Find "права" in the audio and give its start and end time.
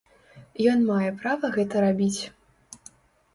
1.19-1.51